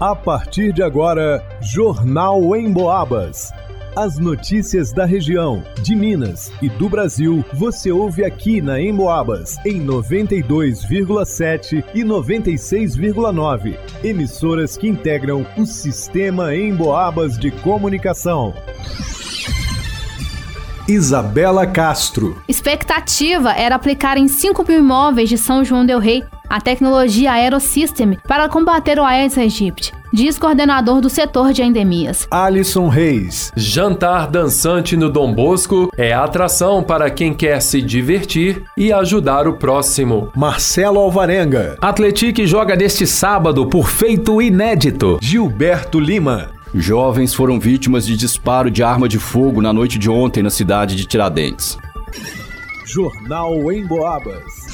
[0.00, 3.52] A partir de agora, Jornal em Boabas.
[3.94, 9.84] As notícias da região, de Minas e do Brasil, você ouve aqui na Emboabas, em
[9.84, 13.78] 92,7 e 96,9.
[14.02, 18.54] Emissoras que integram o sistema Emboabas de comunicação.
[20.88, 22.42] Isabela Castro.
[22.48, 28.18] Expectativa era aplicar em 5 mil imóveis de São João Del Rei a tecnologia Aerosystem
[28.26, 32.26] para combater o Aedes aegypti, diz coordenador do setor de endemias.
[32.28, 33.52] Alisson Reis.
[33.54, 39.52] Jantar dançante no Dom Bosco é atração para quem quer se divertir e ajudar o
[39.52, 40.32] próximo.
[40.34, 41.76] Marcelo Alvarenga.
[41.80, 45.18] Atletique joga neste sábado por feito inédito.
[45.22, 46.50] Gilberto Lima.
[46.74, 50.96] Jovens foram vítimas de disparo de arma de fogo na noite de ontem na cidade
[50.96, 51.78] de Tiradentes.
[52.86, 54.69] Jornal em Boabas.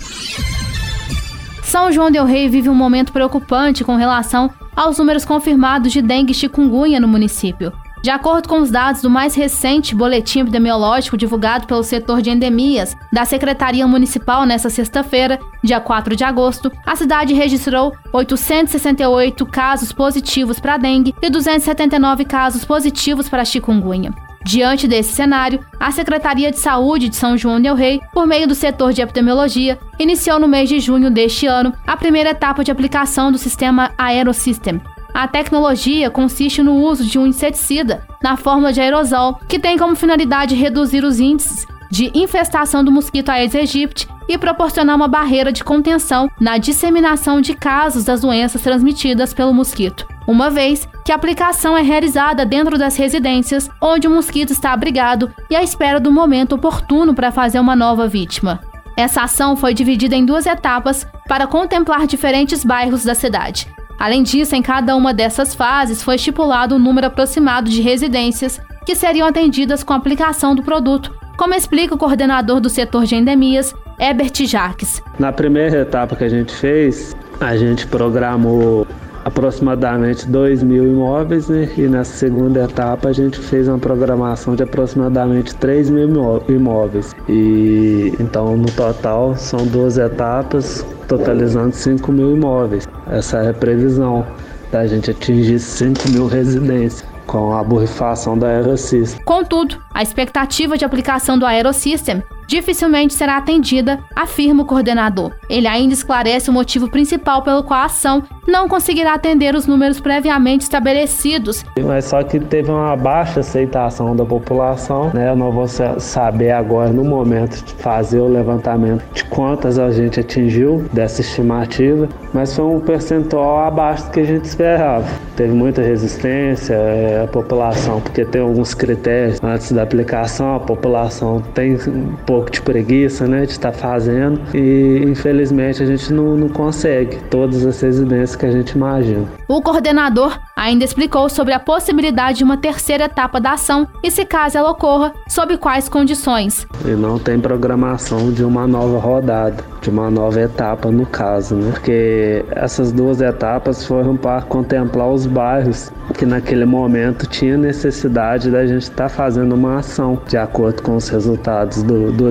[1.66, 6.30] São João del Rei vive um momento preocupante com relação aos números confirmados de dengue
[6.30, 7.72] e chikungunya no município.
[8.04, 12.96] De acordo com os dados do mais recente boletim epidemiológico divulgado pelo setor de endemias
[13.12, 20.60] da Secretaria Municipal nesta sexta-feira, dia 4 de agosto, a cidade registrou 868 casos positivos
[20.60, 24.14] para dengue e 279 casos positivos para chikungunya.
[24.46, 28.54] Diante desse cenário, a Secretaria de Saúde de São João del Rei, por meio do
[28.54, 33.32] setor de epidemiologia, iniciou no mês de junho deste ano a primeira etapa de aplicação
[33.32, 34.80] do sistema Aerosystem,
[35.16, 39.96] a tecnologia consiste no uso de um inseticida na forma de aerosol, que tem como
[39.96, 45.62] finalidade reduzir os índices de infestação do mosquito Aedes aegypti e proporcionar uma barreira de
[45.62, 50.06] contenção na disseminação de casos das doenças transmitidas pelo mosquito.
[50.26, 55.32] Uma vez que a aplicação é realizada dentro das residências onde o mosquito está abrigado
[55.48, 58.60] e à espera do momento oportuno para fazer uma nova vítima.
[58.96, 63.68] Essa ação foi dividida em duas etapas para contemplar diferentes bairros da cidade.
[63.98, 68.94] Além disso, em cada uma dessas fases foi estipulado um número aproximado de residências que
[68.94, 73.74] seriam atendidas com a aplicação do produto, como explica o coordenador do setor de endemias,
[73.98, 75.02] Herbert Jacques.
[75.18, 78.86] Na primeira etapa que a gente fez, a gente programou
[79.24, 81.68] aproximadamente 2 mil imóveis né?
[81.76, 87.14] e na segunda etapa a gente fez uma programação de aproximadamente 3 mil imóveis.
[87.28, 92.86] E então no total são duas etapas, totalizando 5 mil imóveis.
[93.10, 94.24] Essa é a previsão
[94.70, 99.22] da gente atingir 5 mil residências com a borrifação da Aerosystem.
[99.24, 105.32] Contudo, a expectativa de aplicação do Aerosystem dificilmente será atendida, afirma o coordenador.
[105.50, 109.98] Ele ainda esclarece o motivo principal pelo qual a ação não conseguirá atender os números
[110.00, 111.64] previamente estabelecidos.
[111.84, 115.28] Mas só que teve uma baixa aceitação da população, né?
[115.30, 120.20] Eu não vou saber agora no momento de fazer o levantamento de quantas a gente
[120.20, 125.06] atingiu dessa estimativa, mas foi um percentual abaixo do que a gente esperava.
[125.36, 131.42] Teve muita resistência, é, a população, porque tem alguns critérios antes da aplicação, a população
[131.54, 136.36] tem um pouco de preguiça, né, de estar tá fazendo e infelizmente a gente não,
[136.36, 139.26] não consegue todas as residências que a gente imagina.
[139.48, 144.24] O coordenador ainda explicou sobre a possibilidade de uma terceira etapa da ação e, se
[144.24, 146.66] caso ela ocorra, sob quais condições.
[146.84, 151.70] E não tem programação de uma nova rodada, de uma nova etapa no caso, né?
[151.72, 158.66] Porque essas duas etapas foram para contemplar os bairros que naquele momento tinha necessidade da
[158.66, 162.30] gente estar tá fazendo uma ação de acordo com os resultados do, do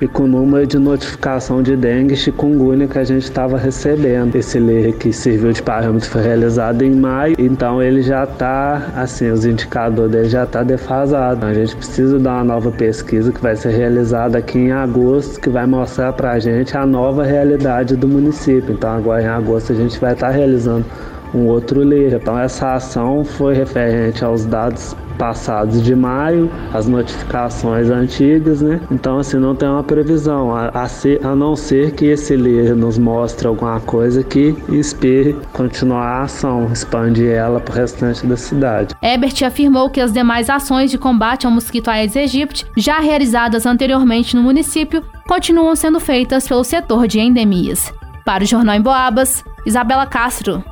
[0.00, 4.34] e com o número de notificação de dengue e chikungunya que a gente estava recebendo.
[4.34, 9.30] Esse LIR que serviu de parâmetro foi realizado em maio, então ele já está, assim,
[9.30, 11.44] os indicadores dele já está defasado.
[11.44, 15.50] A gente precisa dar uma nova pesquisa que vai ser realizada aqui em agosto, que
[15.50, 18.72] vai mostrar para a gente a nova realidade do município.
[18.72, 20.86] Então agora em agosto a gente vai estar tá realizando
[21.34, 22.14] um outro LIR.
[22.14, 28.80] Então essa ação foi referente aos dados passados de maio, as notificações antigas, né?
[28.90, 32.74] Então, assim, não tem uma previsão, a, a, ser, a não ser que esse ler
[32.74, 38.34] nos mostre alguma coisa que espere continuar a ação, expandir ela para o restante da
[38.34, 38.94] cidade.
[39.02, 44.34] Ebert afirmou que as demais ações de combate ao mosquito Aedes aegypti, já realizadas anteriormente
[44.34, 47.92] no município, continuam sendo feitas pelo setor de endemias.
[48.24, 50.64] Para o Jornal em Boabas, Isabela Castro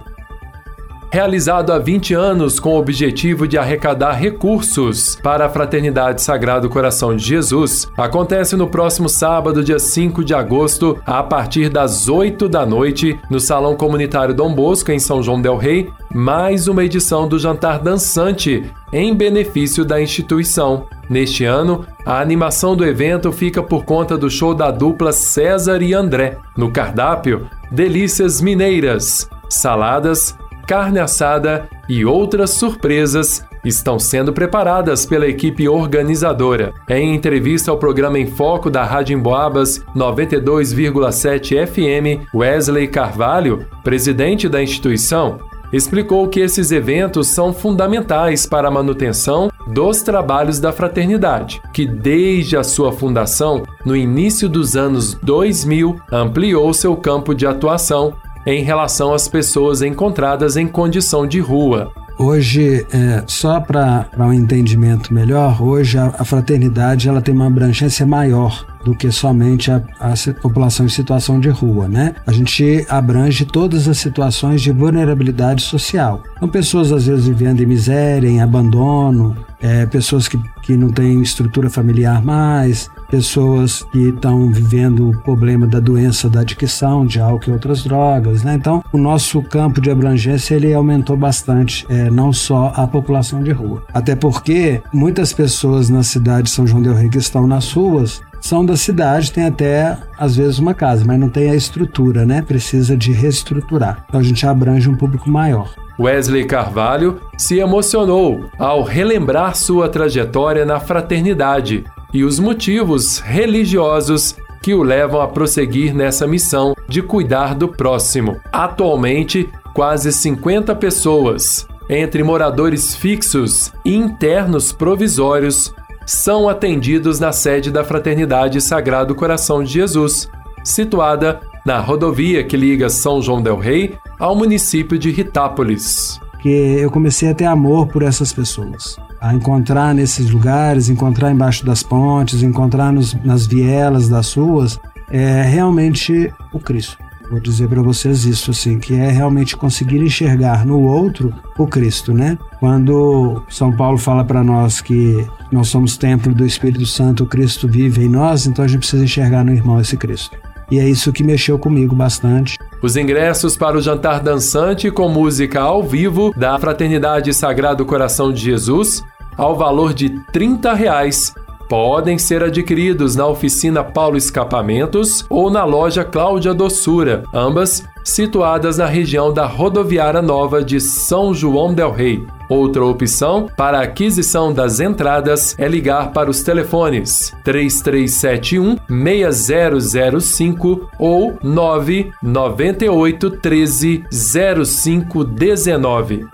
[1.10, 7.16] realizado há 20 anos com o objetivo de arrecadar recursos para a Fraternidade Sagrado Coração
[7.16, 12.66] de Jesus, acontece no próximo sábado, dia 5 de agosto, a partir das 8 da
[12.66, 17.38] noite, no Salão Comunitário Dom Bosco, em São João Del Rei, mais uma edição do
[17.38, 20.86] Jantar Dançante, em benefício da instituição.
[21.08, 25.94] Neste ano, a animação do evento fica por conta do show da dupla César e
[25.94, 26.36] André.
[26.56, 30.36] No cardápio, delícias mineiras, saladas,
[30.68, 36.74] carne assada e outras surpresas estão sendo preparadas pela equipe organizadora.
[36.86, 44.62] Em entrevista ao programa Em Foco da Rádio Emboabas 92,7 FM, Wesley Carvalho, presidente da
[44.62, 45.38] instituição,
[45.72, 52.56] explicou que esses eventos são fundamentais para a manutenção dos trabalhos da fraternidade, que desde
[52.56, 58.14] a sua fundação, no início dos anos 2000, ampliou seu campo de atuação
[58.54, 65.14] em relação às pessoas encontradas em condição de rua, Hoje, é, só para um entendimento
[65.14, 70.14] melhor, hoje a, a, fraternidade ela tem uma abrangência maior do que somente a, a,
[70.40, 72.14] população em situação de rua, né?
[72.26, 76.22] A gente abrange todas as situações de vulnerabilidade social.
[76.38, 81.20] São pessoas às vezes vivendo em miséria, em abandono, é, pessoas que, que não têm
[81.20, 87.50] estrutura familiar mais, pessoas que estão vivendo o problema da doença da adicção de álcool
[87.50, 88.54] e outras drogas, né?
[88.54, 93.52] Então, o nosso campo de abrangência ele aumentou bastante, é, não só a população de
[93.52, 93.82] rua.
[93.92, 98.22] Até porque muitas pessoas na cidade de São João del Rei que estão nas ruas
[98.40, 102.42] são da cidade, tem até às vezes uma casa, mas não tem a estrutura, né?
[102.42, 104.04] Precisa de reestruturar.
[104.08, 105.74] Então a gente abrange um público maior.
[105.98, 114.74] Wesley Carvalho se emocionou ao relembrar sua trajetória na fraternidade e os motivos religiosos que
[114.74, 118.40] o levam a prosseguir nessa missão de cuidar do próximo.
[118.52, 125.72] Atualmente, quase 50 pessoas, entre moradores fixos e internos provisórios,
[126.08, 130.26] são atendidos na sede da Fraternidade Sagrado Coração de Jesus,
[130.64, 136.18] situada na rodovia que liga São João del Rei ao município de Ritápolis.
[136.40, 141.66] Que eu comecei a ter amor por essas pessoas a encontrar nesses lugares, encontrar embaixo
[141.66, 144.80] das pontes, encontrar nos, nas vielas das ruas,
[145.10, 146.96] é realmente o Cristo.
[147.30, 152.14] Vou dizer para vocês isso, assim, que é realmente conseguir enxergar no outro o Cristo,
[152.14, 152.38] né?
[152.58, 157.68] Quando São Paulo fala para nós que nós somos templo do Espírito Santo, o Cristo
[157.68, 160.36] vive em nós, então a gente precisa enxergar no irmão esse Cristo.
[160.70, 162.58] E é isso que mexeu comigo bastante.
[162.82, 168.40] Os ingressos para o jantar dançante com música ao vivo da Fraternidade Sagrado Coração de
[168.40, 169.02] Jesus,
[169.36, 171.34] ao valor de 30 reais,
[171.68, 178.86] podem ser adquiridos na oficina Paulo Escapamentos ou na loja Cláudia Doçura, ambas situadas na
[178.86, 182.26] região da Rodoviária Nova de São João del Rei.
[182.48, 193.30] Outra opção para aquisição das entradas é ligar para os telefones 3371 6005 ou 998
[193.32, 196.26] 13 0519.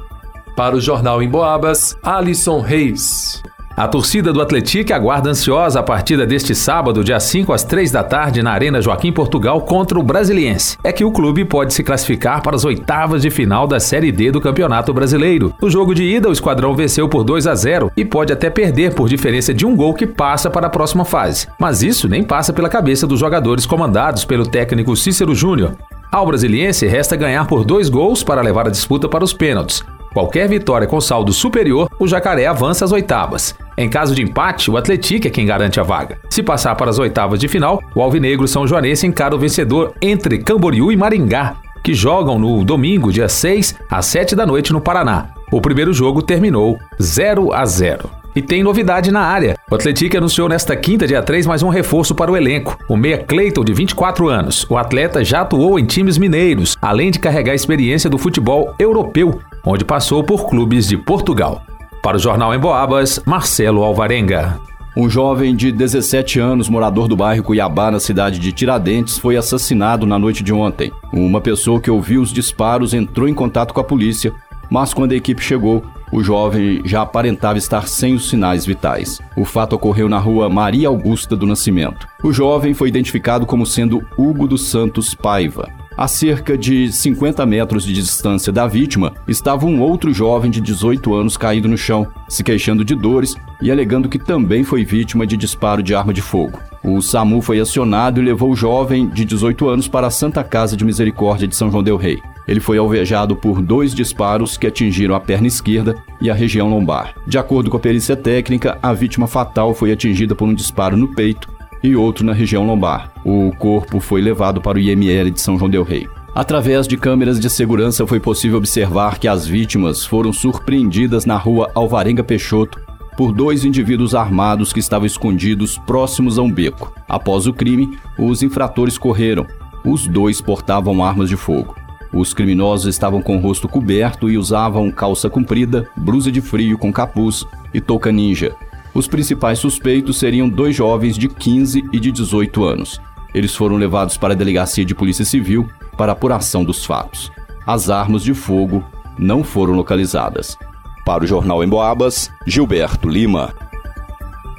[0.57, 3.43] Para o Jornal em Boabas, Alisson Reis.
[3.77, 8.05] A torcida do Atlético aguarda ansiosa a partida deste sábado, dia 5 às 3 da
[8.05, 10.79] tarde, na Arena Joaquim Portugal contra o Brasiliense.
[10.85, 14.31] É que o clube pode se classificar para as oitavas de final da Série D
[14.31, 15.53] do Campeonato Brasileiro.
[15.61, 18.95] No jogo de ida, o esquadrão venceu por 2 a 0 e pode até perder
[18.95, 21.49] por diferença de um gol que passa para a próxima fase.
[21.59, 25.75] Mas isso nem passa pela cabeça dos jogadores comandados pelo técnico Cícero Júnior.
[26.13, 29.83] Ao brasiliense resta ganhar por dois gols para levar a disputa para os pênaltis.
[30.13, 33.53] Qualquer vitória com saldo superior, o Jacaré avança às oitavas.
[33.77, 36.19] Em caso de empate, o Atlético é quem garante a vaga.
[36.31, 40.39] Se passar para as oitavas de final, o Alvinegro São Joanense encara o vencedor entre
[40.39, 45.27] Camboriú e Maringá, que jogam no domingo, dia 6, às 7 da noite no Paraná.
[45.53, 48.11] O primeiro jogo terminou 0 a 0.
[48.35, 49.57] E tem novidade na área.
[49.71, 52.77] O Atlético anunciou nesta quinta, dia 3, mais um reforço para o elenco.
[52.89, 54.67] O meia Cleiton, de 24 anos.
[54.69, 59.41] O atleta já atuou em times mineiros, além de carregar a experiência do futebol europeu
[59.65, 61.63] onde passou por clubes de Portugal.
[62.05, 64.61] Para o Jornal em Boabas, Marcelo Alvarenga.
[64.95, 70.05] Um jovem de 17 anos, morador do bairro Cuiabá, na cidade de Tiradentes, foi assassinado
[70.05, 70.93] na noite de ontem.
[71.11, 74.35] Uma pessoa que ouviu os disparos entrou em contato com a polícia,
[74.71, 75.83] mas quando a equipe chegou,
[76.13, 79.19] o jovem já aparentava estar sem os sinais vitais.
[79.35, 82.07] O fato ocorreu na rua Maria Augusta do Nascimento.
[82.23, 85.71] O jovem foi identificado como sendo Hugo dos Santos Paiva.
[85.97, 91.15] A cerca de 50 metros de distância da vítima estava um outro jovem de 18
[91.15, 95.37] anos caído no chão, se queixando de dores e alegando que também foi vítima de
[95.37, 96.59] disparo de arma de fogo.
[96.83, 100.77] O SAMU foi acionado e levou o jovem de 18 anos para a Santa Casa
[100.77, 102.21] de Misericórdia de São João Del Rei.
[102.47, 107.15] Ele foi alvejado por dois disparos que atingiram a perna esquerda e a região lombar.
[107.25, 111.15] De acordo com a perícia técnica, a vítima fatal foi atingida por um disparo no
[111.15, 111.54] peito
[111.85, 113.13] e outro na região lombar.
[113.23, 116.09] O corpo foi levado para o IML de São João del Rei.
[116.35, 121.71] Através de câmeras de segurança foi possível observar que as vítimas foram surpreendidas na rua
[121.75, 122.81] Alvarenga Peixoto
[123.19, 126.93] por dois indivíduos armados que estavam escondidos próximos a um beco.
[127.07, 129.47] Após o crime, os infratores correram.
[129.85, 131.77] Os dois portavam armas de fogo.
[132.13, 136.93] Os criminosos estavam com o rosto coberto e usavam calça comprida, blusa de frio com
[136.93, 138.57] capuz e touca ninja.
[138.95, 143.01] Os principais suspeitos seriam dois jovens de 15 e de 18 anos.
[143.35, 147.33] Eles foram levados para a delegacia de polícia civil para apuração dos fatos.
[147.67, 148.85] As armas de fogo
[149.19, 150.57] não foram localizadas.
[151.05, 153.53] Para o Jornal Emboabas, Gilberto Lima.